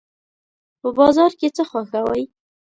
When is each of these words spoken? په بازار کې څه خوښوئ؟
په 0.81 0.89
بازار 0.97 1.31
کې 1.39 1.47
څه 1.55 1.63
خوښوئ؟ 1.69 2.23